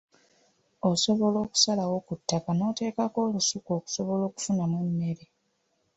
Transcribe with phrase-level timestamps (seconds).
[0.89, 5.23] Osobola okusalawo ku ttaka n’oteekako olusuku okusobola okufunamu emmere.